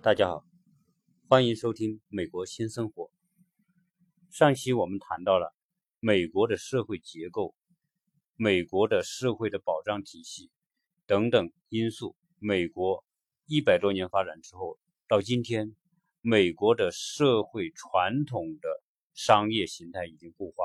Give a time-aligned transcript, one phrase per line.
[0.00, 0.44] 大家好，
[1.28, 3.04] 欢迎收听《美国新生活》。
[4.30, 5.52] 上期我们谈到了
[5.98, 7.56] 美国的社会结构、
[8.36, 10.50] 美国的社会的保障体系
[11.04, 12.14] 等等因素。
[12.38, 13.04] 美国
[13.46, 14.78] 一百多年发展之后，
[15.08, 15.74] 到今天，
[16.20, 18.68] 美国的社会传统的
[19.14, 20.64] 商业形态已经固化，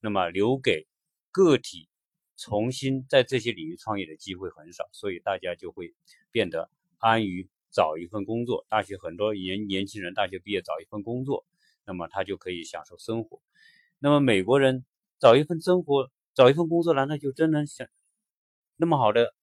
[0.00, 0.88] 那么留给
[1.30, 1.88] 个体
[2.36, 5.94] 重新在这些领域创业的机会很少，所以大家就会
[6.32, 8.64] 变得安于找一份工作。
[8.70, 11.44] 大学很多年年轻人大学毕业找一份工作，
[11.84, 13.42] 那么他就可以享受生活。
[13.98, 14.86] 那么美国人
[15.18, 17.86] 找一份生活，找一份工作，难道就真能享
[18.76, 19.34] 那么好的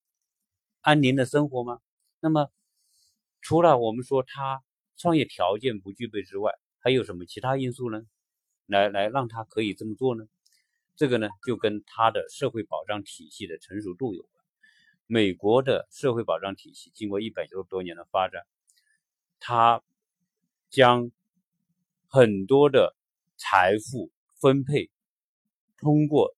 [0.80, 1.78] 安宁的生活吗？
[2.18, 2.50] 那么
[3.40, 4.64] 除了我们说他
[4.96, 8.02] 创业条件不具备之外，还有什么其他因素呢？
[8.66, 10.24] 来来让他可以这么做呢？
[10.96, 14.33] 这个呢，就跟他的社会保障体系的成熟度有关。
[15.06, 18.46] 美国的社会保障体系经过一百多多年的发展，
[19.40, 19.82] 它
[20.70, 21.10] 将
[22.08, 22.96] 很多的
[23.36, 24.10] 财富
[24.40, 24.90] 分配
[25.78, 26.34] 通过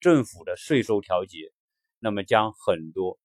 [0.00, 1.52] 政府的税收调节，
[1.98, 3.18] 那么将很多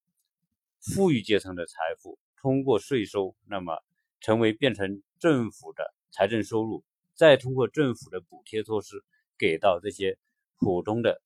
[0.79, 3.83] 富裕阶层的财富通过税收，那么
[4.19, 9.03] 成为变成政府的财政收入，再通过政府的补贴措施
[9.37, 10.17] 给到这些。
[10.63, 11.23] 普通的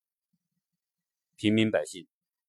[1.35, 2.07] 平民百姓，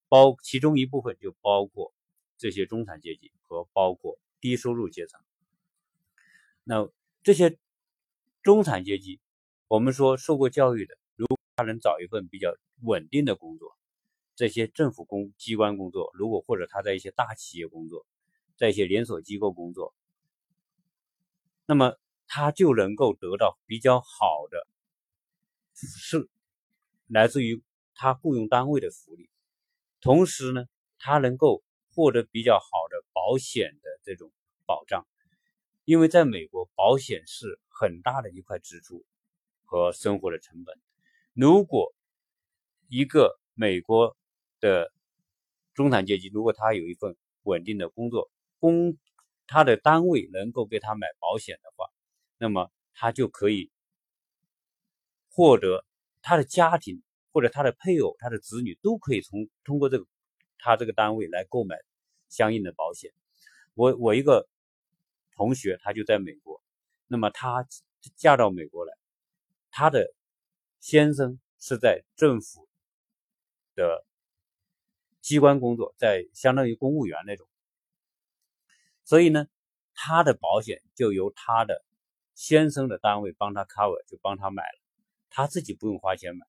[0.09, 1.93] 包其中一部分就包括
[2.37, 5.21] 这些中产阶级和包括低收入阶层。
[6.65, 6.89] 那
[7.23, 7.59] 这些
[8.43, 9.21] 中产阶级，
[9.69, 13.77] 我们说受过教育的，如果他能找一份比较稳定的工作，
[14.35, 18.07] 这些政府工机关工作，如果或者他在一些大企业工作，
[18.57, 19.95] 在一些连锁机构工作，
[21.67, 24.67] 那么他就能够得到比较好的
[25.75, 26.29] 是。
[27.09, 27.63] 来自于
[27.95, 29.31] 他雇佣单位的福利，
[30.07, 30.67] 同时呢，
[31.01, 34.31] 他能够获得比较好的保险的这种
[34.65, 35.05] 保障，
[35.85, 39.05] 因为在美国，保险是很大的一块支出
[39.65, 40.79] 和生活的成本。
[41.33, 41.93] 如果
[42.87, 44.17] 一个美国
[44.61, 44.93] 的
[45.75, 48.31] 中产阶级，如果他有一份稳定的工作，
[48.61, 48.97] 工
[49.49, 51.91] 他的单位能够给他买保险的话，
[52.39, 53.73] 那么他就可以
[55.31, 55.85] 获得。
[56.23, 57.03] 他的家庭
[57.37, 60.07] 或者他的配偶、他的子女都可以从通过这个
[60.59, 61.77] 他这个单位来购买
[62.31, 63.13] 相应的保险。
[63.75, 64.49] 我我一个
[65.35, 66.63] 同学他就在美国，
[67.07, 67.69] 那么他
[68.15, 68.95] 嫁到美国来，
[69.71, 70.15] 他的
[70.81, 72.67] 先生是在政府
[73.75, 74.07] 的
[75.21, 77.47] 机关工作，在相当于公务员那种，
[79.05, 79.47] 所以呢，
[79.93, 81.85] 他的保险就由他的
[82.35, 84.81] 先生的单位帮他 cover，就帮他买了。
[85.29, 86.47] 他自己不用花钱买，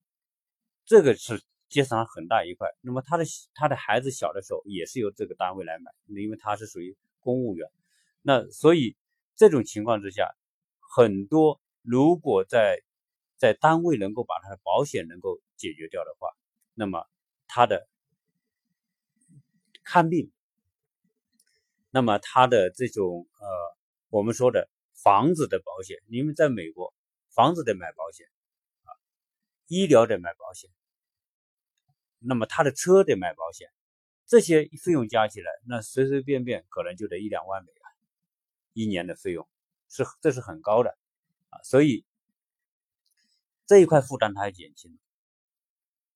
[0.88, 2.70] 这个是节省了很大一块。
[2.81, 7.70] 那么他的他的孩子小的时候也是由这个单位来买，因为他是属于公务员。
[8.22, 8.96] 那所以
[9.36, 10.34] 这种情况之下，
[10.80, 12.81] 很多如果在
[13.36, 16.30] 在单位能够把他的保险能够解决掉的话，
[16.74, 17.06] 那么
[17.48, 17.88] 他的
[19.84, 20.31] 看病，
[21.92, 23.48] 那么他的这种呃
[24.09, 26.94] 我们说的房子的保险，因为在美国
[27.30, 28.25] 房子得买保险
[28.86, 28.96] 啊。
[29.68, 30.69] 医疗得买保险，
[32.19, 33.69] 那么他的车得买保险，
[34.25, 37.81] 这些费用加起来，那随随便便可能就得一两万美元
[38.73, 39.47] 一年的费用，
[39.89, 40.97] 是这是很高的
[41.50, 42.06] 啊，所以
[43.66, 44.97] 这一块负担他也减轻了，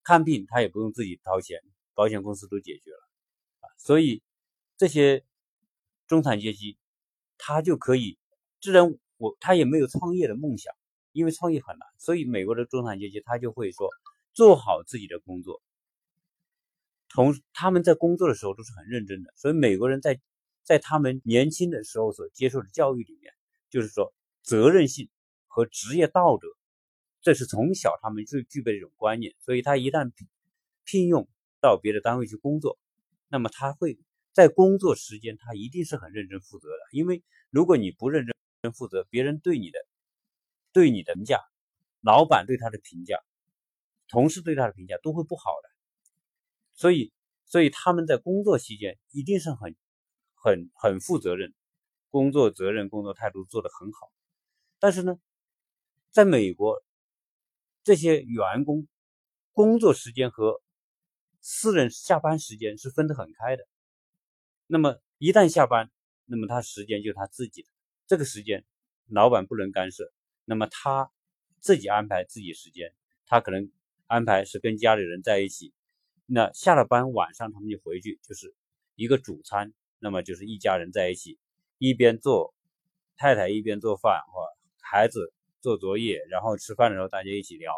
[0.03, 1.61] 看病他也不用自己掏钱，
[1.93, 3.09] 保险公司都解决了
[3.61, 4.21] 啊，所以
[4.77, 5.25] 这些
[6.07, 6.77] 中产阶级
[7.37, 8.17] 他就可以，
[8.59, 10.73] 自然我他也没有创业的梦想。
[11.13, 13.89] 因为创业很难，所以美国的中产阶级他就会说
[14.31, 15.61] 做好自己的工作。
[17.13, 20.19] 同他们在工作的时候都是很认真的，所以美国人在
[20.63, 23.33] 在他们年轻的时候所接受的教育里面，
[23.69, 25.09] 就是说责任心
[25.47, 26.47] 和职业道德，
[27.21, 29.35] 这是从小他们就具备这种观念。
[29.39, 30.11] 所以他一旦
[30.83, 31.27] 聘用
[31.59, 32.79] 到别的单位去工作，
[33.27, 33.99] 那么他会
[34.33, 36.77] 在工作时间他一定是很认真负责的。
[36.91, 38.25] 因为如果你不认
[38.61, 39.79] 真负责，别人对你的。
[40.73, 41.41] 对你的评价，
[41.99, 43.19] 老板对他的评价，
[44.07, 45.69] 同事对他的评价都会不好的，
[46.81, 47.13] 所以，
[47.45, 49.75] 所以他们在工作期间一定是很、
[50.33, 51.53] 很、很负责任，
[52.09, 54.11] 工作责任、工作态度做得很好。
[54.79, 55.19] 但是呢，
[56.09, 56.83] 在美国，
[57.83, 58.87] 这些员工
[59.51, 60.59] 工作时间和
[61.39, 63.67] 私人下班时间是分得很开的。
[64.65, 65.91] 那么一旦下班，
[66.25, 67.67] 那么他时间就是他自己的，
[68.07, 68.65] 这个时间
[69.05, 70.11] 老板不能干涉。
[70.45, 71.11] 那么他
[71.59, 72.91] 自己安排自己时间，
[73.27, 73.71] 他可能
[74.07, 75.75] 安排是跟家里人在一起。
[76.33, 78.55] 那下了班晚上他们就回去，就是
[78.95, 81.37] 一个主餐，那么就是一家人在一起
[81.77, 82.53] 一边做
[83.17, 84.47] 太太一边做饭，或
[84.79, 87.73] 孩子做作业，然后吃饭的时候大家一起聊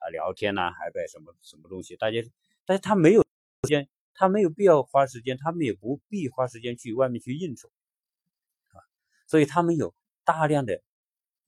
[0.00, 2.22] 啊聊天呐，还摆什么什么东西，大家，
[2.66, 7.70] 但是他没有时间，他没有必要花时间，他们也不必花时间去外面去应酬，
[8.68, 8.84] 啊，
[9.26, 10.82] 所以他们有大量的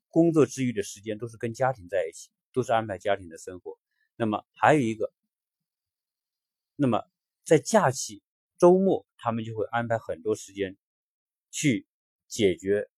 [0.09, 3.79] 工作之余的时间都是跟家庭在一起，都是安排家庭的生活。
[4.17, 5.13] 那么还有一个，
[6.77, 7.03] 那么
[7.45, 8.23] 在假期
[8.59, 10.77] 周末，他们就会安排很多时间
[11.51, 11.87] 去
[12.29, 12.89] 解决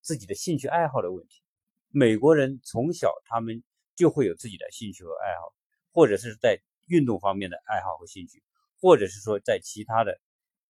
[0.00, 1.42] 自己的兴趣爱好的问题。
[1.88, 3.62] 美国人从小他们
[3.96, 5.54] 就会有自己的兴趣和爱好，
[5.92, 8.42] 或者是在运动方面的爱好和兴趣，
[8.80, 10.20] 或者是说在其他的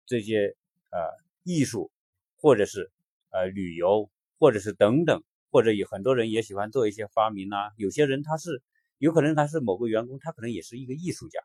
[0.06, 0.56] 这些
[0.90, 1.08] 呃
[1.44, 1.90] 艺术，
[2.36, 2.90] 或者是
[3.30, 7.70] 呃旅游，或者是等等，或者有很多人也喜欢做一些发明啊。
[7.76, 8.62] 有些人他是。
[8.98, 11.40] 有可能他是某个员工，他可能也是一个艺术家。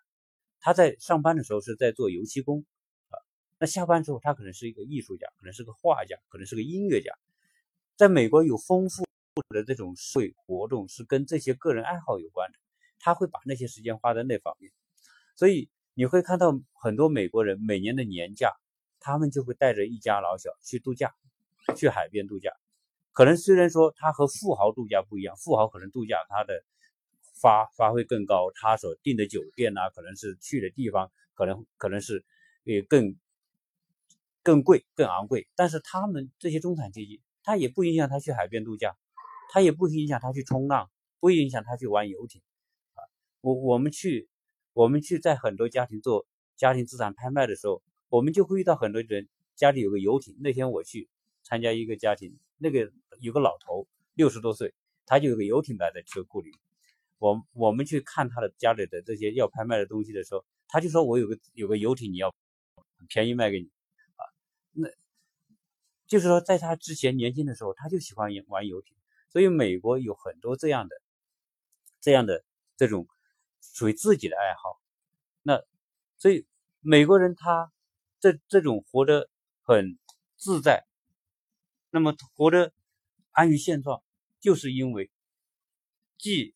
[0.61, 2.65] 他在上班的时候是在做油漆工
[3.09, 3.15] 啊，
[3.59, 7.13] 那下班之后他可能是一个艺术家，可能是个画家，可能是个音乐家。
[7.95, 9.05] 在美国有丰富
[9.49, 12.57] 的这种社会活动是跟这些个人爱好有关的，
[12.99, 14.71] 他会把那些时间花在那方面。
[15.35, 18.51] 所以你会看到很多美国人每年的年假，
[18.99, 21.13] 他们就会带着一家老小去度假，
[21.77, 22.51] 去海边度假。
[23.13, 26.63] 可能虽然说他和富豪度假不一样，富豪可能度假他的。
[27.41, 32.25] 发发挥更高，他所订的酒店呢，可能是去的地方，可能可能是
[32.63, 33.15] 也更
[34.43, 35.47] 更贵、更昂贵。
[35.55, 38.97] 但是他们这些中产阶级，他也不影响他去海边度假，
[39.51, 40.89] 他也不影响他去冲浪，
[41.19, 42.41] 不影响他去玩游艇。
[42.95, 42.99] 啊，
[43.41, 44.27] 我我们去
[44.73, 46.27] 我们去在很多家庭做
[46.57, 50.35] 家庭资产拍卖的时候，我们就会遇到很多人家里有个游艇。
[50.39, 51.09] 那天我去
[51.43, 52.91] 参加一个家庭，那个
[53.21, 54.73] 有个老头六十多岁，
[55.05, 56.51] 他就有个游艇摆在车库里。
[57.19, 62.33] 我我们去看他的家里的这些要拍卖的东西的时候，他就说我有个有个游艇，你要
[63.07, 63.69] 便宜卖给你
[64.15, 64.23] 啊？
[64.71, 64.89] 那
[66.07, 68.95] 就是说，在他之前年轻的时候，他就喜欢玩游艇，
[69.29, 70.95] 所以美国有很多这样的
[72.01, 72.43] 这样的
[72.77, 73.07] 这种
[73.61, 74.79] 属于自己的爱好。
[75.43, 75.61] 那
[76.17, 76.47] 所以
[76.79, 77.71] 美国人他
[78.19, 79.29] 这这种活得
[79.61, 79.97] 很
[80.37, 80.85] 自在，
[81.89, 82.73] 那么活得
[83.31, 84.01] 安于现状，
[84.39, 85.11] 就是因为
[86.17, 86.55] 既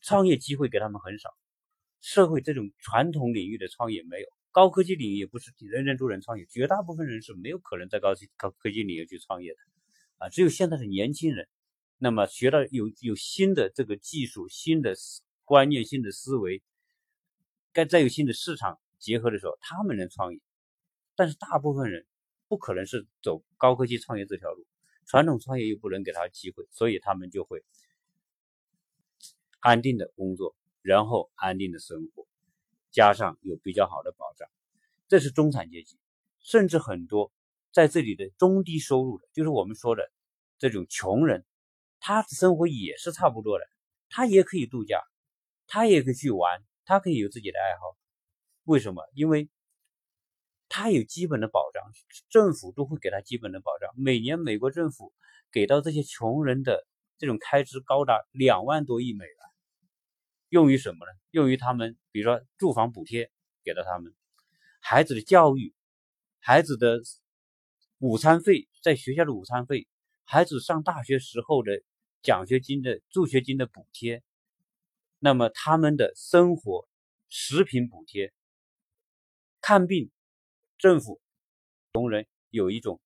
[0.00, 1.36] 创业机会给他们很少，
[2.00, 9.58] 社会这种传统领域的创业没有，高科技领域也不是人人都能创业，绝大部分人是没有可能在高高科技领域去创业的，
[10.18, 11.48] 啊，只有现在的年轻人，
[11.98, 14.94] 那么学到有有新的这个技术、新的
[15.44, 16.62] 观念、新的思维，
[17.72, 20.40] 该再有新的市场结合的时候，他们能创业，
[21.16, 22.06] 但是大部分人
[22.46, 24.64] 不可能是走高科技创业这条路，
[25.06, 27.64] 传统创业又不能给他机会，所以他们就会。
[29.60, 32.26] 安定的工作，然后安定的生活，
[32.90, 34.48] 加上有比较好的保障，
[35.08, 35.98] 这是中产阶级。
[36.40, 37.30] 甚至很多
[37.72, 40.10] 在这里的中低收入的，就是我们说的
[40.58, 41.44] 这种穷人，
[42.00, 43.66] 他的生活也是差不多的。
[44.08, 45.02] 他也可以度假，
[45.66, 47.96] 他也可以去玩，他可以有自己的爱好。
[48.64, 49.02] 为什么？
[49.12, 49.50] 因为
[50.70, 51.82] 他有基本的保障，
[52.30, 53.90] 政府都会给他基本的保障。
[53.96, 55.12] 每年美国政府
[55.52, 56.86] 给到这些穷人的
[57.18, 59.36] 这种开支高达两万多亿美元。
[60.50, 61.12] 用于什么呢？
[61.30, 63.30] 用于他们，比如说住房补贴
[63.64, 64.14] 给到他们，
[64.80, 65.74] 孩子的教育，
[66.38, 67.02] 孩子的
[67.98, 69.86] 午餐费，在学校的午餐费，
[70.24, 71.82] 孩子上大学时候的
[72.22, 74.22] 奖学金的助学金的补贴，
[75.18, 76.88] 那么他们的生活
[77.28, 78.32] 食品补贴，
[79.60, 80.10] 看病，
[80.78, 81.20] 政府
[81.92, 83.02] 穷人有一种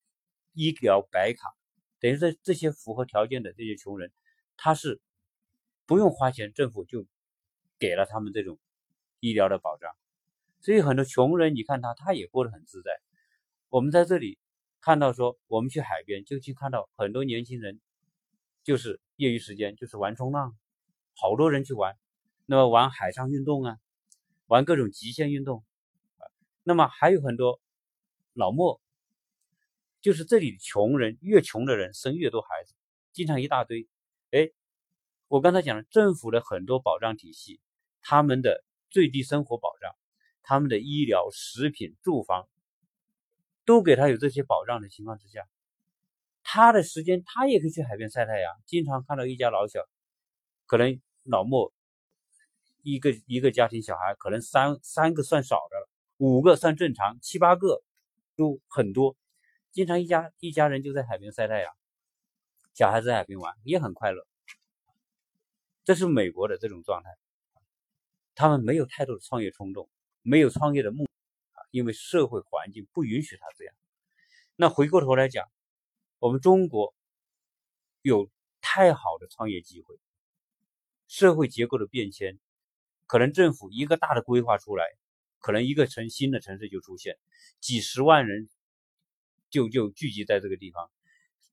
[0.52, 1.52] 医疗白卡，
[1.99, 4.12] 等于说这些符合条件的这些穷人，
[4.56, 5.00] 他是
[5.87, 7.04] 不用花钱，政府就。
[7.82, 8.60] 给了他们这种
[9.18, 9.90] 医疗的保障，
[10.60, 12.92] 所以很多穷人，你看他，他也过得很自在。
[13.70, 14.38] 我们在这里
[14.80, 17.80] 看到说，我们去海边就去看到很多年轻人，
[18.62, 20.56] 就是业余时间就是玩冲浪，
[21.16, 21.98] 好多人去玩，
[22.46, 23.78] 那么玩海上运动啊，
[24.46, 25.64] 玩各种极限运动
[26.18, 26.30] 啊，
[26.62, 27.60] 那么还有很多
[28.32, 28.80] 老莫，
[30.00, 32.74] 就是这里穷人越穷的人生越多孩子，
[33.10, 33.88] 经常一大堆。
[34.30, 34.52] 哎，
[35.26, 37.60] 我刚才讲了政府的很多保障体系。
[38.02, 39.94] 他们的最低生活保障，
[40.42, 42.49] 他们的医疗、食品、住房，
[43.64, 45.49] 都给他有这些保障的情况之下，
[46.42, 48.52] 他的时间他也可以去海边晒太阳。
[48.66, 49.80] 经常看到一家老小，
[50.66, 51.73] 可能老莫
[52.82, 57.82] 一个一个家庭小孩，可能三三个算少的了，五个算正常，七八个
[58.37, 59.16] 都很多。
[59.71, 61.73] 经常一家一家人就在海边晒太阳，
[62.75, 64.26] 小孩子在海边玩也很快乐。
[65.85, 67.11] 这是美国的这种状态。
[68.34, 69.88] 他们没有太多的创业冲动，
[70.22, 71.04] 没有创业的目
[71.52, 73.74] 啊，因为社会环境不允许他这样。
[74.56, 75.50] 那回过头来讲，
[76.18, 76.94] 我们中国
[78.02, 79.98] 有太好的创业机会，
[81.08, 82.38] 社会结构的变迁，
[83.06, 84.84] 可能政府一个大的规划出来，
[85.38, 87.18] 可能一个城新的城市就出现，
[87.60, 88.48] 几十万人
[89.50, 90.90] 就就聚集在这个地方，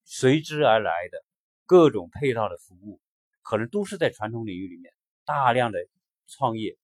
[0.05, 1.23] 随之而来的
[1.65, 3.01] 各种配套的服务，
[3.41, 4.93] 可能都是在传统领域里面
[5.25, 5.79] 大量的
[6.29, 6.77] 创业，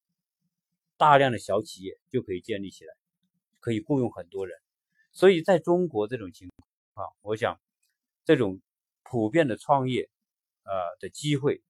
[0.98, 2.94] 大量的小企业就可以建立起来，
[3.62, 4.60] 可以雇佣很多人，
[5.14, 6.50] 所以在中国这种情
[6.94, 7.58] 况，我想。
[8.28, 8.60] 这种
[9.04, 10.10] 普遍的创业，
[10.64, 11.62] 呃的机会，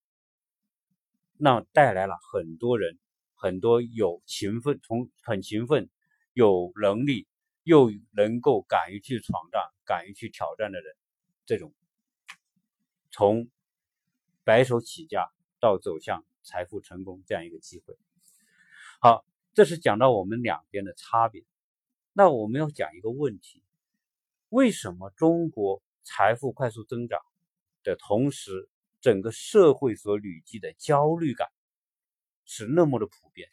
[1.36, 2.98] 那带来了很多人，
[3.34, 5.90] 很多有勤奋、从很勤奋、
[6.32, 7.28] 有能力
[7.64, 10.96] 又能够敢于去闯荡、敢于去挑战的人，
[11.46, 11.74] 这种
[13.12, 13.50] 从
[14.46, 15.30] 白手起家
[15.60, 17.98] 到走向财富成功这样一个机会。
[19.02, 21.44] 好，这是讲到我们两边的差别。
[22.14, 23.62] 那我们要讲一个问题：
[24.48, 25.84] 为什么中国？
[26.08, 27.20] 财富快速增长
[27.82, 28.70] 的同时，
[29.02, 31.48] 整个社会所累积的焦虑感
[32.46, 33.50] 是那么的普遍。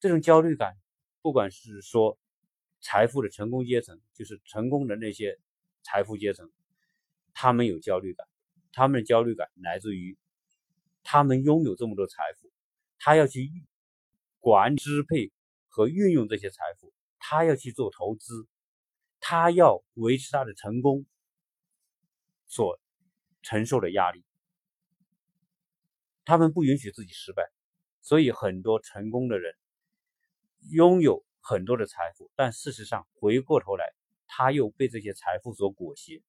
[0.00, 0.76] 这种焦虑感，
[1.22, 2.18] 不管是说
[2.80, 5.38] 财富的成功阶层，就是成功的那些
[5.84, 6.50] 财富阶层，
[7.34, 8.26] 他们有焦虑感，
[8.72, 10.18] 他们的焦虑感来自于
[11.12, 12.52] 他们拥有这么多财富，
[12.96, 13.50] 他要去
[14.38, 15.32] 管支配
[15.68, 18.46] 和运用这些财富，他要去做投资，
[19.18, 21.04] 他要维持他的成功。
[22.46, 22.80] 所
[23.42, 24.24] 承受的压力，
[26.24, 27.50] 他们不允许自己失败，
[28.00, 29.56] 所以很多成功的人
[30.70, 33.92] 拥有很多的财富，但事实上回过头来，
[34.28, 36.22] 他又被这些财富所裹挟，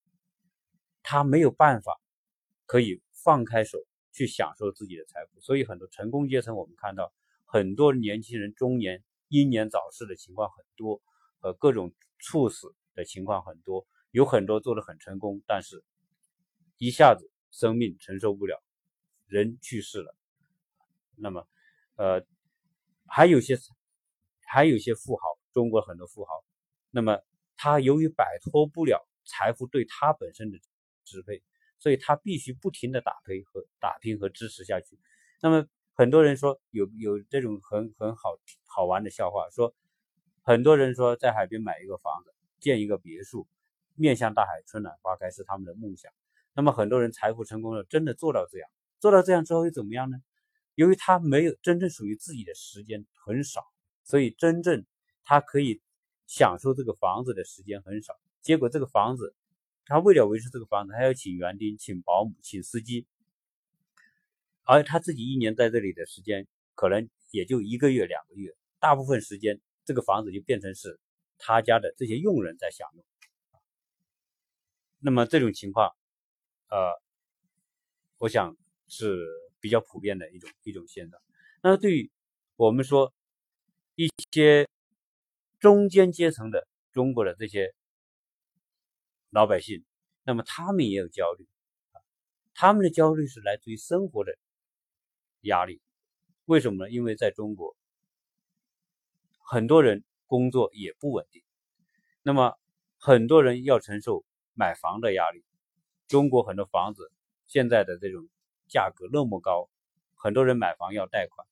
[1.04, 2.02] 他没有办法
[2.66, 3.78] 可以放开手
[4.12, 7.14] 去享受自己的财富，所以很多成功阶层，我们看到
[7.46, 11.02] 很多年轻人中年英年早逝的情况很多，
[11.42, 15.84] 呃，各种猝死的情况很多，有很多做的很成功，但是。
[16.78, 18.60] 一下子生命承受不了，
[19.28, 20.16] 人去世了。
[21.16, 21.48] 那么，
[21.96, 22.26] 呃，
[23.06, 23.56] 还有些，
[24.48, 25.22] 还有些富豪，
[25.54, 26.44] 中国很多富豪，
[26.90, 27.22] 那么
[27.56, 30.58] 他由于摆脱不了财富对他本身的
[31.06, 31.44] 支配，
[31.82, 34.98] 所以他必须不停的打拼和打拼和支持下去。
[35.42, 39.76] 那么很多人说有有这种很很好好玩的笑话，说
[40.42, 43.48] 很多人说在海边买一个房子，建一个别墅，
[43.96, 46.12] 面向大海，春暖花开是他们的梦想。
[46.54, 48.70] 那么很多人财富成功了，真的做到这样，
[49.00, 50.18] 做到这样之后又怎么样呢？
[50.76, 53.66] 由于他没有真正属于自己的时间很少，
[54.04, 54.86] 所以真正
[55.24, 55.82] 他可以
[56.28, 58.14] 享受这个房子的时间很少。
[58.42, 59.36] 结果这个房子，
[59.86, 63.06] 他为了维持这个房子，他要请园丁、请保姆、请司机，
[64.64, 71.00] 而他自己一年在这里的时间可能也就一个月、两个月，大部分时间这个房子就变成是
[71.38, 73.06] 他家的这些佣人在享用。
[75.00, 75.96] 那么这种情况。
[76.74, 76.90] 呃，
[78.18, 78.56] 我想
[78.88, 79.28] 是
[79.60, 81.20] 比较普遍的一种一种现象。
[81.62, 82.10] 那对于
[82.56, 83.14] 我们说
[83.96, 84.70] 一些
[85.60, 87.74] 中间阶层的中国的这些
[89.32, 89.86] 老百姓，
[90.24, 91.48] 那么他们也有焦虑，
[92.54, 94.38] 他们的焦虑是来自于生活的
[95.40, 95.82] 压力。
[96.44, 96.92] 为什么呢？
[96.92, 97.78] 因为在中国，
[99.40, 101.42] 很多人工作也不稳定，
[102.24, 102.60] 那么
[102.98, 105.46] 很多人要承受买房的压力。
[106.10, 107.10] 中国很多房子
[107.48, 108.28] 现在的这种
[108.68, 109.70] 价格那么高，
[110.16, 111.48] 很多人买房要贷款，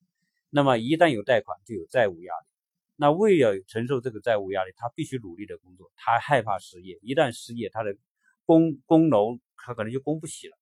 [0.50, 2.46] 那么一旦有贷款就有债务压力。
[3.00, 7.96] 那为了承受这个债务压力，他必须努力的工作，他害怕失业，一旦失业，他的
[8.44, 10.58] 供供楼他可能就供不起了。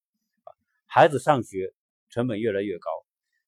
[0.87, 1.75] 孩子上学
[2.11, 2.90] 成本越来越高，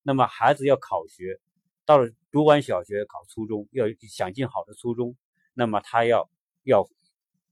[0.03, 1.39] 那么孩子要考学，
[1.85, 5.17] 到了读完小学考初中，要想进好的初中，
[5.55, 6.29] 那么他要
[6.65, 6.85] 要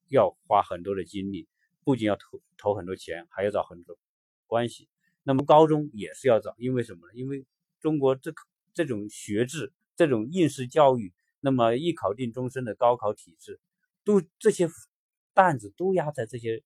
[0.09, 1.47] 要花很多的精力。
[1.85, 3.97] 不仅要投投很多钱，还要找很多
[4.49, 4.89] 关系。
[5.23, 7.13] 那么高中也是要找，因为什么呢？
[7.15, 7.47] 因为
[7.81, 8.35] 中国这
[8.75, 11.15] 这种学制、这种应试教育，
[11.49, 13.59] 那么一考定终身的高考体制，
[14.05, 14.69] 都这些
[15.33, 16.63] 担子都压在这些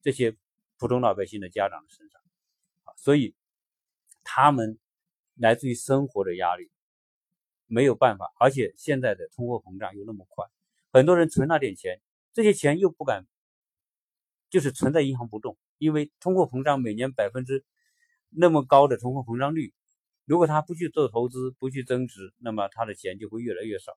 [0.00, 0.36] 这些
[0.76, 2.20] 普通老百姓的家长的身上
[2.82, 3.36] 啊，所以
[4.24, 4.76] 他们
[5.36, 6.68] 来自于生活的压力，
[7.68, 8.32] 没有办法。
[8.40, 10.44] 而且现在的通货膨胀又那么快，
[10.92, 12.00] 很多人存那点钱，
[12.32, 13.24] 这些钱又不敢。
[14.50, 17.64] 就是存在银行不动，因为通货膨胀每年百分之
[18.28, 19.72] 那么高的通货膨胀率，
[20.32, 23.92] 如果他不去做投资，不去增值，那么他的钱就会越来越少。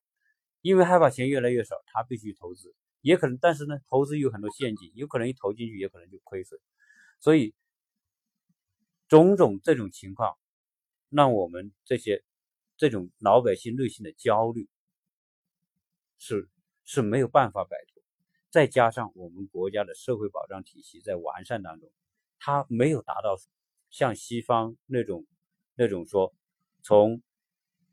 [0.60, 6.60] 因为害怕钱越来越少，他必须投资，也可能，但是呢，投资有很多陷阱，有可能一投进去，也可能就亏损。
[7.22, 7.56] 所以，
[9.08, 10.38] 种种这种情况，
[11.08, 12.22] 让我们这些
[12.76, 14.68] 这种老百姓内心的焦虑
[16.18, 16.50] 是
[16.84, 18.04] 是没有办法摆脱。
[18.50, 21.90] 再加上我们国家的社会保障体系在完善当中，
[22.40, 23.38] 它没有达到
[23.90, 25.26] 像西方那种
[25.76, 26.34] 那种说，
[26.82, 27.22] 从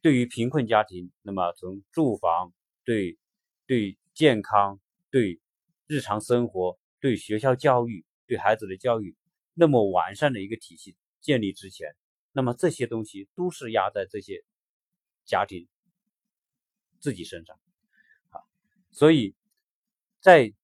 [0.00, 2.52] 对于贫困家庭，那么从住房
[2.84, 3.18] 对
[3.66, 5.40] 对健康对
[5.86, 9.14] 日常生活对学校教育对孩子的教育
[9.54, 11.94] 那么完善的一个体系建立之前，
[12.32, 14.42] 那么这些东西都是压在这些
[15.24, 15.68] 家庭
[16.98, 17.58] 自己身上
[18.30, 18.40] 啊，
[18.90, 19.34] 所以。
[20.24, 20.54] 在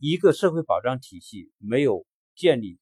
[0.00, 2.04] 一个社会保障体系没有
[2.34, 2.80] 建立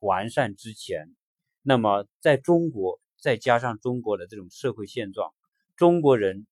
[0.00, 1.14] 完善之前，
[1.62, 5.32] 那么在中国再加上中国的这种社会现状，
[5.76, 6.46] 中国人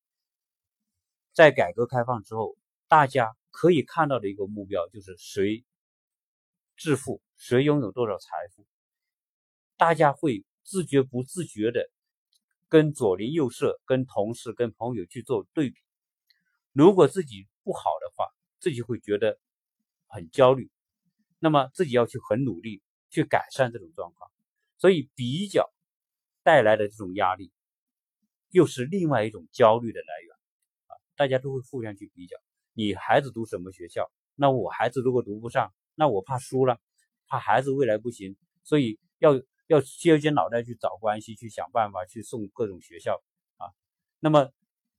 [1.33, 2.55] 在改革开放之后，
[2.87, 5.65] 大家可以看到的一个目标就是谁
[6.77, 8.65] 致富，谁拥有多少财富，
[9.75, 11.89] 大家会自觉不自觉的
[12.67, 15.79] 跟左邻右舍、跟同事、跟朋友去做对比，
[16.71, 18.27] 如果自己不好的话。
[18.61, 19.39] 自己会觉得
[20.07, 20.69] 很焦虑，
[21.39, 24.29] 那么自己要去很努力去改善这种状况，
[24.77, 25.71] 所以比较
[26.43, 27.51] 带来的这种压力，
[28.49, 30.35] 又是另外一种焦虑的来源
[30.87, 30.95] 啊！
[31.15, 32.37] 大家都会互相去比较，
[32.73, 34.11] 你孩子读什么学校？
[34.35, 36.79] 那我孩子如果读不上，那我怕输了，
[37.27, 43.21] 怕孩子未来不行，所以要要削尖脑袋去找关系，去想办法去送各种学校
[43.57, 43.67] 啊。
[44.19, 44.51] 那么，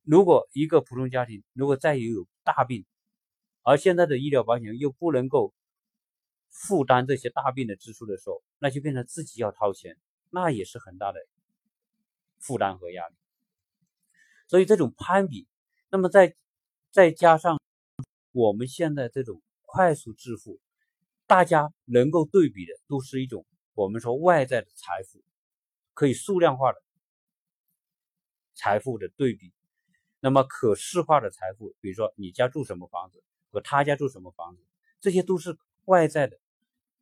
[0.02, 2.84] 如果一个普通家庭如果再有大病，
[3.62, 5.54] 而现在的医疗保险又不能够
[6.50, 9.96] 负担这些大病的支出的时候，那就变成自己要掏钱，
[10.30, 11.20] 那也是很大的
[12.38, 13.14] 负担和压力。
[14.46, 15.46] 所以这种攀比，
[15.90, 16.34] 那么再
[16.90, 17.60] 再加上
[18.32, 20.58] 我们现在这种快速致富，
[21.26, 23.44] 大家能够对比的都是一种
[23.74, 25.22] 我们说外在的财富，
[25.94, 26.82] 可以数量化的
[28.54, 29.52] 财富的对比。
[30.20, 33.22] 那么可视化的财富，比如说你家住什么房子。
[33.52, 34.62] 和他家住什么房子，
[35.00, 36.38] 这些都是外在的。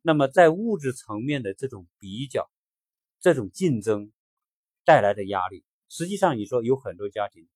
[0.01, 2.49] 那么在物质层面的这种比较、
[3.19, 4.11] 这种竞争
[4.85, 7.47] 带来的压力，实际上你说有很多家庭，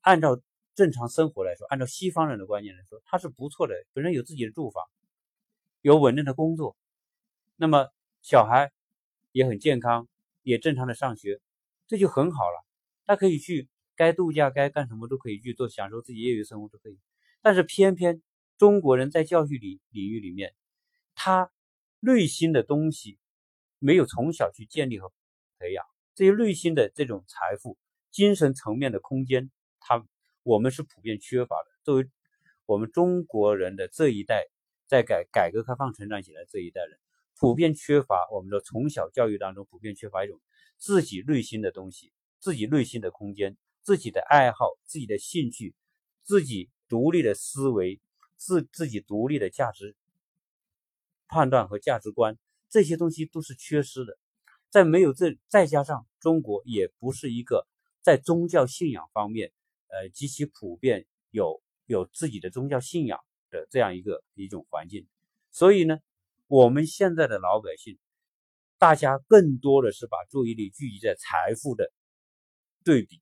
[0.00, 0.40] 按照
[0.74, 4.84] 正常生活来说，按照西方人的观念来说，他是不错的，本身有自己的住房，
[5.80, 6.76] 有稳定的工作，
[7.56, 7.88] 那么
[8.20, 8.72] 小孩
[9.32, 10.08] 也很健康，
[10.42, 11.40] 也正常的上学，
[11.86, 12.64] 这就很好了。
[13.04, 16.98] 他可以去该度假、该干什么都可以去做，享受自己业余生活都可以。
[17.40, 18.22] 但是偏偏
[18.58, 20.54] 中国人在教育领领域里面，
[21.14, 21.50] 他
[22.00, 23.18] 内心的东西
[23.82, 25.12] 没有从小去建立和
[25.58, 27.76] 培养，这些内心的这种财富、
[28.10, 30.04] 精神层面的空间，他
[30.42, 31.70] 我们是普遍缺乏的。
[31.82, 32.08] 作为
[32.66, 34.46] 我们中国人的这一代，
[34.86, 36.98] 在改改革开放成长起来这一代人，
[37.38, 40.40] 普遍缺乏我们的从小教育当中普遍缺乏一种
[40.78, 45.74] 自己内心的东西、自己内心的空间、自己的爱好、自己的兴趣、
[46.22, 46.70] 自己。
[46.88, 48.02] 独立的思维，
[48.36, 49.96] 自自己独立的价值
[51.26, 52.36] 判断和价值观，
[52.72, 54.16] 这些东西都是缺失的。
[54.70, 57.66] 在没有这，再加上中国也不是一个
[58.00, 59.52] 在宗教信仰方面，
[59.88, 65.06] 呃，极其普遍有有自己的宗教信仰的这样一个一种环境。
[65.50, 65.98] 所以呢，
[66.46, 67.98] 我们现在的老百姓，
[68.78, 71.92] 大家更多的是把注意力聚集在财富的
[72.82, 73.20] 对比。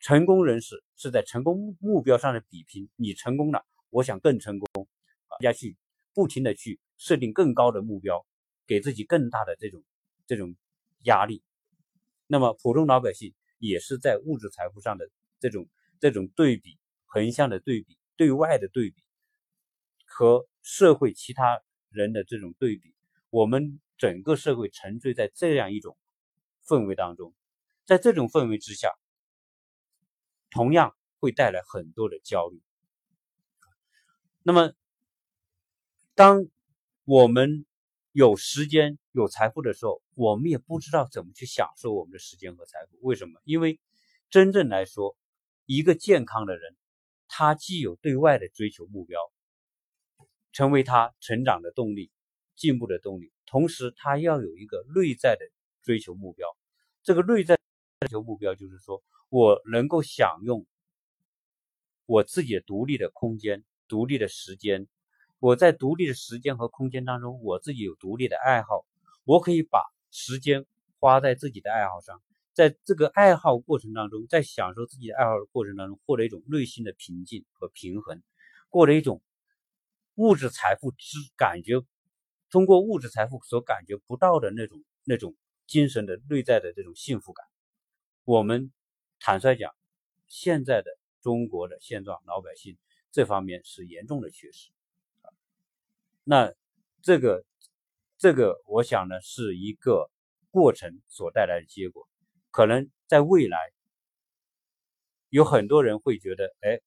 [0.00, 4.88] 成功人士是在成功目标上的比拼，你成功了，我想更成功，
[5.28, 5.76] 大家去
[6.14, 8.24] 不停的去设定更高的目标，
[8.72, 9.84] 给自己更大的这种
[10.26, 10.56] 这种
[11.02, 11.42] 压力。
[12.26, 15.68] 那么普通老百姓也是在物质财富上的这种
[16.00, 19.04] 这种对比，横向的对比，对外的对比，
[20.06, 22.94] 和社会其他人的这种对比，
[23.28, 25.98] 我们整个社会沉醉在这样一种
[26.66, 27.34] 氛围当中，
[27.84, 28.88] 在这种氛围之下。
[30.50, 32.62] 同样会带来很多的焦虑。
[34.42, 34.72] 那么，
[36.14, 36.46] 当
[37.04, 37.66] 我们
[38.12, 42.98] 有时间、有财富的时候，我们也不知道怎么去享受我们的时间和财富。
[43.00, 43.40] 为什么？
[43.44, 43.80] 因为
[44.30, 45.16] 真正来说，
[45.66, 46.76] 一个健康的人，
[47.28, 49.18] 他既有对外的追求目标，
[50.52, 52.10] 成为他成长的动力、
[52.54, 55.44] 进步的动力，同时他要有一个内在的
[55.82, 56.46] 追求目标。
[57.02, 57.58] 这个内在
[58.00, 59.02] 追求目标就是说。
[59.34, 60.66] 我能够享用
[62.04, 64.86] 我自己的独立的空间、独立的时间。
[65.42, 68.86] 我在独立的时间和空间当中，我自己有独立的爱好，
[69.24, 70.66] 我可以把时间
[71.00, 78.22] 花在自己的爱好上，在这个爱好过程当中，在享受自己的爱好的过程当中，获得一种内心的平静和平衡，
[78.68, 79.20] 获得一种
[80.14, 81.80] 物质财富之感觉，
[82.48, 85.34] 通过物质财富所感觉不到的那种那种
[85.66, 87.44] 精神的内在的这种幸福感，
[88.24, 88.72] 我们。
[89.18, 89.72] 坦率讲，
[90.28, 92.76] 现在的中国的现状，老百姓
[93.10, 94.70] 这方面是严重的缺失。
[96.24, 96.52] 那
[97.02, 97.44] 这个
[98.18, 100.08] 这个，我想呢，是一个
[100.50, 102.08] 过程所带来的结果。
[102.50, 103.58] 可能在未来，
[105.30, 106.80] 有很多人会觉得，哎，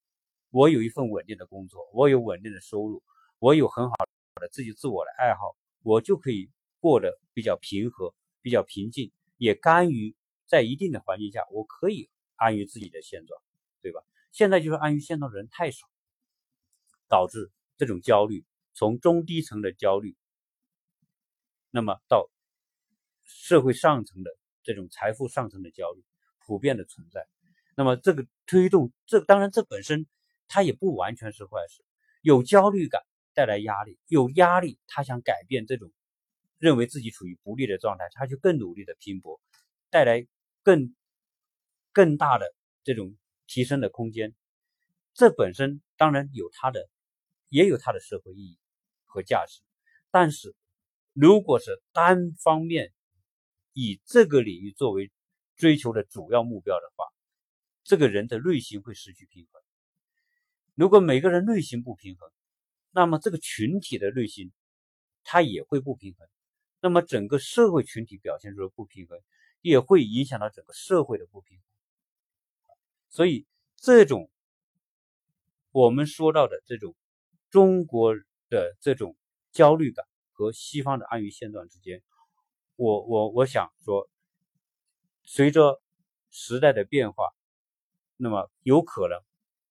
[0.52, 3.04] 我有一份稳定的工作，我有稳定的收入，
[3.40, 3.96] 我有很好
[4.36, 10.16] 的自己自我的爱好，我就可以过得比较平和、比较平静，也甘于
[10.48, 13.42] 在一定的环境下，我可以安于自己的现状，
[13.82, 14.02] 对吧？
[14.32, 15.88] 现在就是安于现状的人太少，
[17.10, 18.46] 导致这种焦虑
[18.76, 20.16] 从中低层的焦虑，
[21.72, 22.30] 那么到
[23.24, 24.30] 社会上层的。
[24.68, 26.04] 这种财富上层的焦虑
[26.44, 27.28] 普遍的存在，
[27.78, 30.08] 那么这个推动这当然这本身
[30.48, 31.86] 它也不完全是坏事。
[32.24, 33.04] 有焦虑感
[33.36, 35.92] 带来压力，有压力他想改变这种
[36.58, 39.40] 认为自己处于不利的状态，他就更努力的拼搏，
[39.92, 40.26] 带来
[40.64, 40.96] 更
[41.92, 42.52] 更大的
[42.84, 44.34] 这种提升的空间。
[45.14, 46.90] 这本身当然有它的
[47.50, 48.58] 也有它的社会意义
[49.16, 49.62] 和价值，
[50.12, 50.54] 但是
[51.14, 52.92] 如果是单方面。
[53.78, 55.12] 以这个领域作为
[55.58, 57.04] 追求的主要目标的话，
[57.84, 59.62] 这个人的内心会失去平衡。
[60.76, 62.32] 如果每个人内心不平衡，
[62.92, 64.54] 那么这个群体的内心
[65.26, 66.26] 他也会不平衡。
[66.80, 69.20] 那么整个社会群体表现出的不平衡，
[69.60, 71.66] 也会影响到整个社会的不平衡。
[73.10, 74.32] 所以，这种
[75.72, 76.96] 我们说到的这种
[77.50, 78.16] 中国
[78.56, 79.18] 的这种
[79.52, 82.02] 焦虑感和西方的安于现状之间。
[82.78, 84.10] 我我我想说，
[85.24, 85.82] 随着
[86.30, 87.34] 时代的变化，
[88.16, 89.20] 那么有可能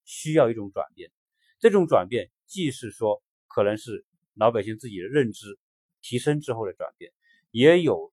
[0.05, 1.11] 需要一种转变。
[1.59, 5.59] 这种转变既是说可能是老百姓自己的认知
[6.03, 7.11] 提升之后的转变，
[7.51, 8.12] 也有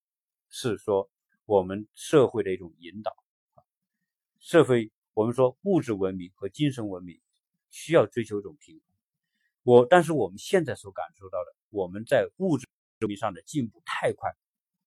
[0.50, 1.10] 是说
[1.46, 3.12] 我们社会的一种引导。
[4.40, 7.20] 社会我们说物质文明和精神文明
[7.70, 8.91] 需要追求一种平衡。
[9.64, 12.68] 我但是我们现在所感受到的，我们在物质
[13.00, 14.32] 文明上的进步太快。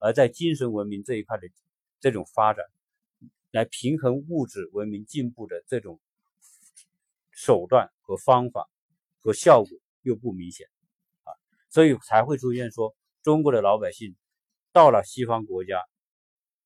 [0.00, 1.48] 而在精神文明这一块的
[1.98, 2.62] 这种发展，
[3.50, 5.98] 来平衡物质文明进步的这种
[7.30, 8.68] 手段和方法
[9.22, 9.70] 和效果
[10.02, 10.68] 又不明显
[11.22, 11.32] 啊，
[11.70, 14.14] 所以才会出现说中国的老百姓
[14.72, 15.82] 到了西方国家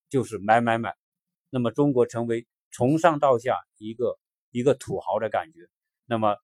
[0.09, 0.97] 就是买买买，
[1.49, 4.19] 那么中国成为从上到下一个
[4.51, 5.69] 一个土豪的感觉，
[6.07, 6.37] 那么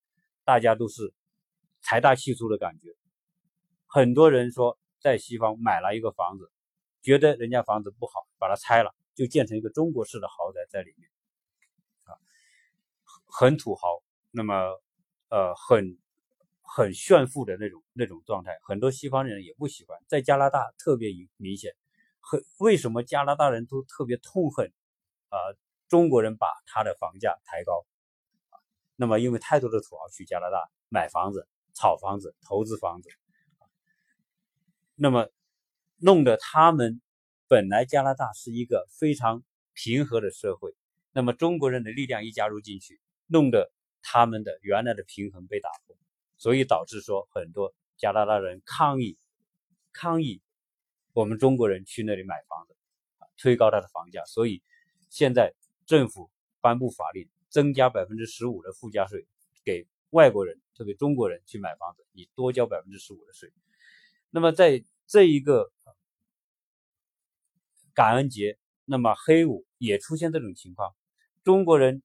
[0.44, 1.12] 大家都是
[1.84, 2.96] 财大气粗的感觉，
[3.86, 6.50] 很多人说在西方买了一个房子。
[7.02, 11.10] 觉得人家房子不好，把它拆了，就建成一个中国式的豪宅在里面，
[12.04, 12.16] 啊，
[13.26, 14.54] 很土豪，那么
[15.28, 15.98] 呃很
[16.62, 21.76] 很炫富的那种那种状态，很多西方人也不喜欢，在加拿大特别明显。
[22.20, 24.72] 很为什么加拿大人都特别痛恨
[25.28, 25.36] 啊
[25.88, 27.84] 中国人把他的房价抬高？
[28.96, 33.10] 那么因为太多的土豪去加拿大买房子、炒房子、投资房子，
[34.94, 35.28] 那么。
[35.96, 37.00] 弄得他们
[37.48, 40.74] 本来加拿大是一个非常平和的社会，
[41.12, 45.96] 那么中国人的力量一加入进去，弄得他们的原来的平衡被打破，
[46.36, 49.16] 所以导致说很多加拿大人抗议，
[49.92, 50.42] 抗议
[51.14, 52.76] 我们中国人去那里买房子，
[53.38, 54.62] 推高他的房价，所以
[55.08, 55.54] 现在
[55.86, 56.28] 政府
[56.60, 59.26] 颁布法令，增加百分之十五的附加税
[60.14, 63.52] 外国人，特别中国人去买房子，你多交百分之十五的税，
[64.30, 65.70] 那么在这一个。
[67.96, 70.92] 感恩节，那么黑五也出现这种情况。
[71.44, 72.02] 中国人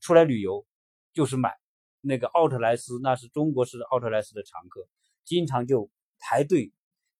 [0.00, 0.66] 出来旅游
[1.12, 1.56] 就是买
[2.00, 4.88] 那个奥特莱斯，那是中国式的奥特莱斯的常客，
[5.22, 6.72] 经常就排队。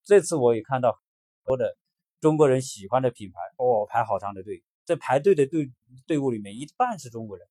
[0.03, 1.01] 这次我也看到
[1.45, 1.79] 多的
[2.21, 4.65] 中国人喜欢的品牌，哦，排好长的队。
[4.85, 5.71] 在排队的队
[6.05, 7.47] 队伍里面，一半是中国人。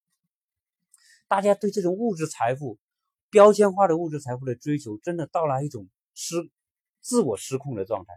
[1.27, 2.77] 大家对这种物质财富
[3.29, 6.35] 标签化的物质财富的追求，真的到了一种失
[7.01, 8.13] 自我失控的状态。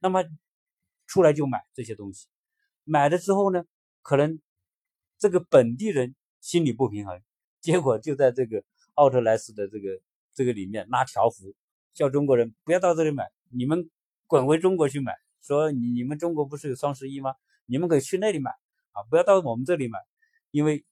[0.00, 0.24] 那么。
[1.10, 2.26] 出来就买这些东西，
[2.84, 3.64] 买了之后呢，
[4.02, 4.42] 可能
[5.16, 7.22] 这个本地人心里不平衡，
[7.62, 9.98] 结果就在这个奥特莱斯的这个
[10.34, 11.54] 这个里面拉条幅，
[11.94, 13.88] 叫中国人不要到这里买，你们
[14.26, 15.14] 滚回中国去买。
[15.40, 17.34] 说你你们中国不是有双十一吗？
[17.64, 18.50] 你们可以去那里买
[18.92, 19.98] 啊，不要到我们这里买，
[20.50, 20.84] 因为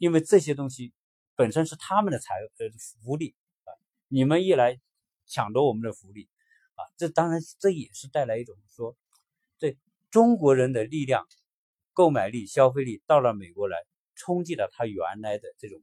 [0.00, 0.94] 因为这些东西
[1.36, 2.70] 本身是他们的财呃
[3.04, 3.34] 福利
[3.64, 3.68] 啊，
[4.08, 4.80] 你们一来
[5.26, 6.26] 抢夺我们的福利
[6.74, 6.80] 啊。
[6.96, 8.96] 这当然，这也是带来一种说，
[9.58, 9.76] 对
[10.10, 11.28] 中国人的力量、
[11.92, 13.76] 购买力、消费力到了美国来，
[14.14, 15.82] 冲击了他原来的这种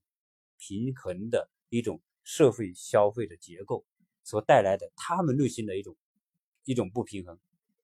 [0.57, 3.85] 平衡的一种社会消费的结构
[4.23, 5.95] 所带来的他们内心的一种
[6.63, 7.39] 一种不平衡，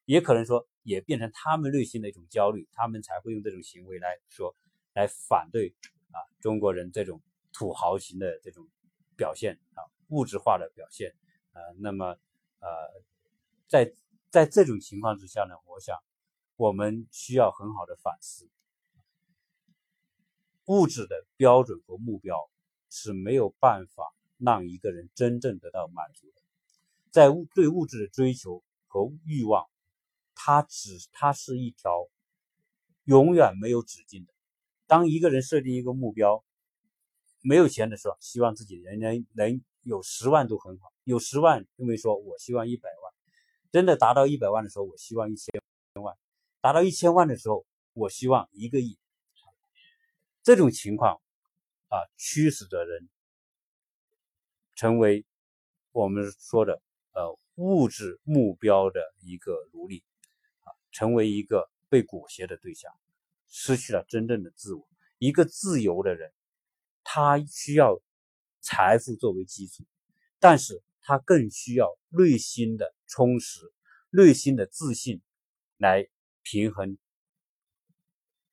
[0.05, 4.55] 也可能说也变成他们内心的一种焦虑，他们才会用这种行为来说
[4.95, 5.75] 来反对
[6.13, 7.21] 啊中国人这种
[7.51, 8.65] 土豪型的这种
[9.17, 11.13] 表现啊物质化的表现。
[11.51, 12.17] 呃，那么
[12.59, 12.69] 呃，
[13.67, 13.93] 在
[14.31, 15.95] 在这种情况之下呢，我想
[16.55, 18.49] 我们需要很好的反思，
[20.65, 22.49] 物质的标准和目标
[22.89, 26.41] 是没有办法让一个人真正得到满足的，
[27.11, 29.69] 在物对物质的追求和欲望，
[30.33, 32.09] 它只它是一条
[33.03, 34.32] 永远没有止境的。
[34.93, 36.45] 当一个人设定一个目标，
[37.41, 40.93] 没有钱的时候，希望自己人人能有十万都很好。
[41.03, 43.11] 有十万，认为说我希望一百万，
[43.71, 45.51] 真的达到一百万的时候，我希望一千
[45.95, 46.13] 万；
[46.61, 48.99] 达到一千万的时候，我希望一个亿。
[50.43, 51.19] 这种情况
[51.87, 53.09] 啊，驱使着人
[54.75, 55.25] 成为
[55.91, 60.03] 我们说的呃物质目标的一个奴隶
[60.65, 62.93] 啊，成为一个被裹挟的对象，
[63.53, 64.85] 失去了真正的自我。
[65.19, 66.33] 一个自由的人，
[67.03, 68.01] 他需要
[68.59, 69.85] 财富作为基础，
[70.39, 70.83] 但是。
[71.05, 73.59] 他更需要内心的充实、
[74.09, 75.21] 内心的自信
[75.75, 76.07] 来
[76.43, 76.97] 平衡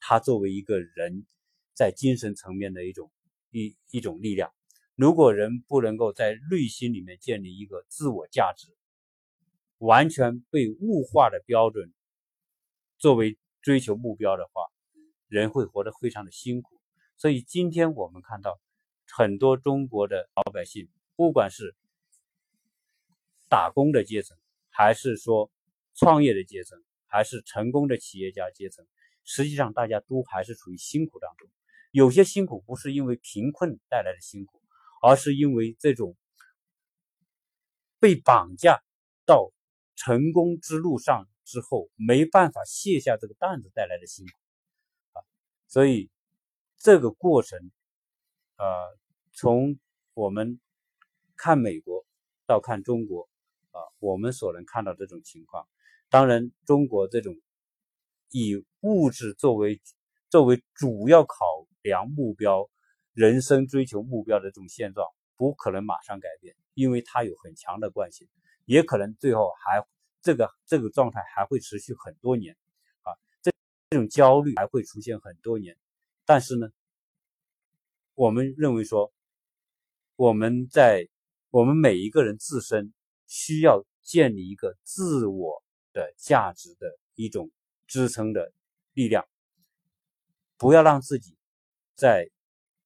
[0.00, 1.28] 他作为一个人
[1.74, 3.12] 在精神层面的一种
[3.52, 4.52] 一一种力量。
[4.96, 8.76] 如果人不能够在内心里面建立一个自我价值，
[9.78, 11.94] 完全被物化的标准
[12.98, 14.62] 作为追求目标的话，
[15.30, 16.80] 人会活得非常的辛苦。
[17.16, 18.60] 所以今天我们看到
[19.06, 21.76] 很多中国的老百姓，不管是
[23.48, 24.36] 打工的阶层，
[24.70, 25.50] 还是说
[25.94, 28.84] 创业的阶层，还是成功的企业家阶层，
[29.22, 31.48] 实际上大家都还是处于辛苦当中。
[31.92, 34.60] 有些辛苦不是因为贫困带来的辛苦，
[35.00, 36.16] 而是因为这种
[38.00, 38.82] 被绑架
[39.24, 39.52] 到
[39.94, 44.32] 成功之路上之后，没办法卸下这个担子带来的辛苦。
[45.70, 46.10] 所以
[46.76, 47.58] 这个过程，
[48.58, 48.66] 呃，
[49.32, 49.78] 从
[50.12, 50.60] 我们
[51.34, 52.04] 看美国
[52.44, 53.26] 到看中国。
[53.72, 55.64] 啊，我们所能看到这种情况，
[56.08, 57.36] 当然，中国这种
[58.30, 59.80] 以物质作为
[60.28, 61.36] 作为主要考
[61.82, 62.68] 量目标、
[63.12, 65.06] 人生追求目标的这种现状，
[65.36, 68.26] 不可能马上改变，因为它有很强的惯性，
[68.64, 69.86] 也可能最后还
[70.20, 72.56] 这个这个状态还会持续很多年，
[73.90, 75.76] 这种焦虑还会出现很多年。
[76.24, 76.68] 但是呢，
[78.14, 79.12] 我们认为说，
[80.16, 81.08] 我们在
[81.50, 82.92] 我们每一个人自身。
[83.32, 87.48] 需要建立一个自我的价值的一种
[87.86, 88.52] 支撑的
[88.92, 89.24] 力量，
[90.56, 91.36] 不要让自己
[91.94, 92.28] 在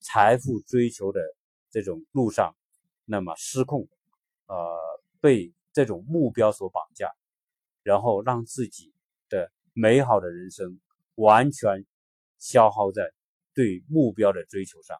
[0.00, 1.22] 财富追求的
[1.70, 2.54] 这种路上
[3.06, 3.88] 那么失控，
[4.48, 4.76] 呃，
[5.18, 7.10] 被这种目标所绑架，
[7.82, 8.92] 然后让自己
[9.30, 10.78] 的美好的人生
[11.14, 11.84] 完全
[12.38, 13.12] 消耗在
[13.54, 14.96] 对目标的追求上，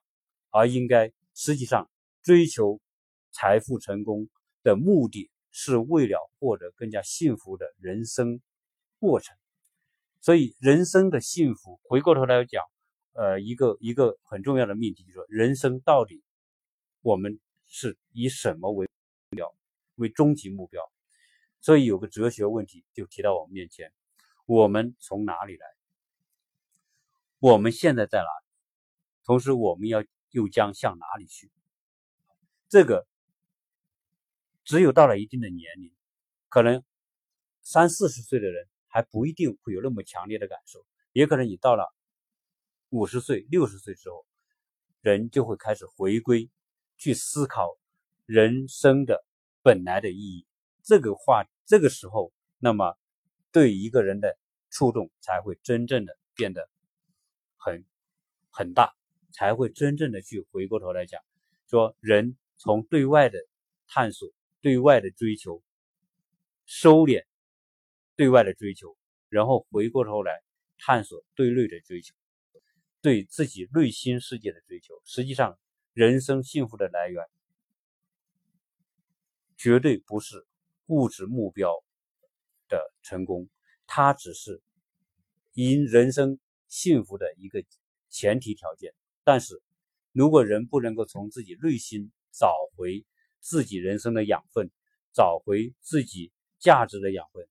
[0.51, 1.91] 而应该实际上
[2.23, 2.81] 追求
[3.33, 4.29] 财富成功
[4.63, 5.31] 的目的。
[5.57, 8.41] 是为了获得更加幸福的人生
[8.99, 9.37] 过程，
[10.21, 12.65] 所以人生的幸福，回过头来讲，
[13.13, 16.25] 呃，一个一个很重要的命题就是说，人生到底
[17.03, 19.55] 我们是以什么为目标，
[19.95, 20.83] 为终极目标？
[21.61, 23.93] 所以有个哲学问题就提到我们面前：
[24.47, 25.67] 我们从哪里来？
[27.45, 28.47] 我们现在在哪里？
[29.27, 31.53] 同时，我们要又将向哪里去？
[32.71, 33.07] 这个。
[34.65, 35.93] 只有到了一定的年龄，
[36.49, 36.83] 可能
[37.61, 41.95] 三四十岁的人还不一定会有那么强烈的感受，也可能你到了
[42.89, 44.25] 五十岁、六十岁之后，
[45.03, 46.49] 人就会开始回归，
[46.97, 47.77] 去思考
[48.25, 49.23] 人生的
[49.61, 50.47] 本来的意义。
[50.83, 52.97] 这个话，这个时候，那么
[53.53, 54.35] 对一个人的
[54.71, 56.71] 触动才会真正的变得
[57.65, 57.85] 很
[58.51, 58.95] 很大，
[59.33, 61.21] 才会真正的去回过头来讲，
[61.69, 63.39] 说人从对外的
[63.89, 64.29] 探索。
[64.65, 65.63] 对外的追求，
[66.65, 67.27] 收敛
[68.17, 68.97] 对外的追求，
[69.29, 70.41] 然后回过头来
[70.79, 72.15] 探索对内的追求，
[73.03, 74.95] 对自己内心世界的追求。
[75.05, 75.59] 实际上，
[75.93, 77.23] 人生幸福的来源
[79.59, 80.47] 绝对不是
[80.87, 81.71] 物质目标
[82.67, 83.51] 的成功，
[83.87, 84.63] 它只是
[85.53, 86.39] 因人生
[86.75, 87.65] 幸福的一个
[88.11, 88.93] 前提条件。
[89.23, 89.63] 但是，
[90.11, 93.07] 如果人不能够从自己内心找回，
[93.39, 94.73] 自己人生的养分，
[95.13, 97.47] 找回自己价值的养分，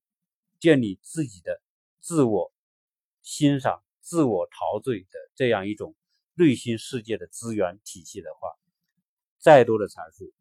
[0.60, 1.62] 建立自己的
[2.00, 2.52] 自我
[3.22, 5.96] 欣赏、自我陶醉的这样一种
[6.34, 8.50] 内心世界的资源体系的话，
[9.38, 10.34] 再多的财富，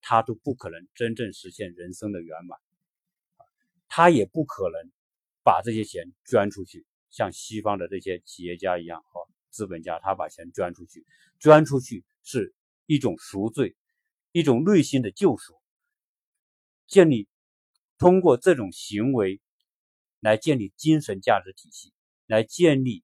[0.00, 2.58] 他都不可能真正实现人生的圆满。
[3.86, 4.90] 他也不可能
[5.44, 6.86] 把这些钱捐出去，
[7.16, 11.06] 像西方的这些企业家一样，和，资本家他把钱捐出去，
[11.40, 13.74] 捐出去是一种赎罪。
[14.32, 15.54] 一种内心的救赎，
[16.86, 17.26] 建立
[17.96, 19.40] 通过这种行为
[20.20, 21.94] 来建立精神价值体系，
[22.26, 23.02] 来建立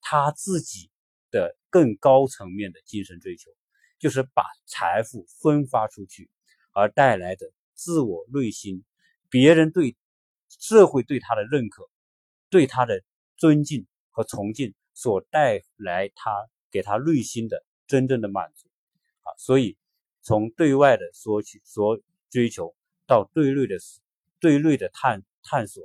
[0.00, 0.90] 他自己
[1.30, 3.52] 的更高层面的精神追求，
[4.00, 6.28] 就是把财富分发出去
[6.72, 8.84] 而带来的自我内心，
[9.30, 9.96] 别人对
[10.48, 11.88] 社会对他的认可，
[12.56, 13.02] 对他的
[13.36, 16.32] 尊敬和崇敬所带来他
[16.70, 18.66] 给他内心的真正的满足
[19.24, 19.76] 啊，所以
[20.22, 22.74] 从对外的索取所追求
[23.06, 23.76] 到对内的
[24.40, 25.82] 对内的探探索，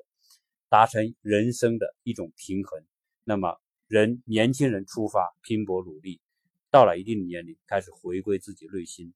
[0.70, 2.82] 达成人生的一种平衡。
[3.26, 6.22] 那么，人年轻人出发拼搏努力，
[6.70, 9.14] 到了一定年龄开始回归自己内心。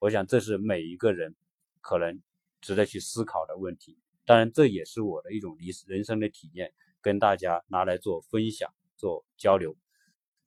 [0.00, 1.36] 我想，这是每一个人
[1.80, 2.20] 可能
[2.60, 3.96] 值得去思考的问题。
[4.26, 9.76] 当然，这也是我的一种理人生的体验，跟大家拿来做分享、做交流。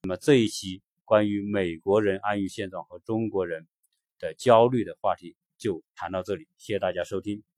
[0.03, 3.67] 那么这一期关于美国人安于现状和中国人
[4.19, 5.35] 的焦虑的话题。
[5.57, 7.50] 就谈到这里，谢谢大家收听。